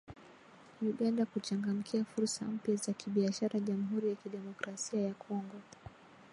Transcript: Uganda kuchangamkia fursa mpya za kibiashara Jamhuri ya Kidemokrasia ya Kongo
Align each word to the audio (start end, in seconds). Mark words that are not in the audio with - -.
Uganda 0.81 1.25
kuchangamkia 1.25 2.03
fursa 2.05 2.45
mpya 2.45 2.75
za 2.75 2.93
kibiashara 2.93 3.59
Jamhuri 3.59 4.09
ya 4.09 4.15
Kidemokrasia 4.15 5.01
ya 5.01 5.13
Kongo 5.13 5.61